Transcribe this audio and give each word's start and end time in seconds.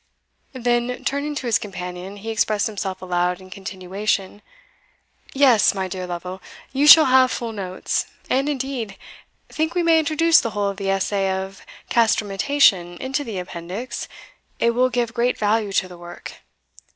Then, 0.53 1.05
turning 1.05 1.35
to 1.35 1.45
his 1.45 1.59
companion, 1.59 2.17
he 2.17 2.31
expressed 2.31 2.65
himself 2.65 3.03
aloud 3.03 3.39
in 3.39 3.51
continuation 3.51 4.41
"Yes, 5.31 5.75
my 5.75 5.87
dear 5.87 6.07
Lovel, 6.07 6.41
you 6.73 6.87
shall 6.87 7.05
have 7.05 7.29
full 7.29 7.51
notes; 7.51 8.07
and, 8.27 8.49
indeed, 8.49 8.97
think 9.49 9.75
we 9.75 9.83
may 9.83 9.99
introduce 9.99 10.41
the 10.41 10.49
whole 10.57 10.69
of 10.69 10.77
the 10.77 10.89
Essay 10.89 11.29
on 11.29 11.53
Castrametation 11.91 12.97
into 12.99 13.23
the 13.23 13.37
appendix 13.37 14.07
it 14.57 14.71
will 14.71 14.89
give 14.89 15.13
great 15.13 15.37
value 15.37 15.71
to 15.73 15.87
the 15.87 15.99
work. 15.99 16.37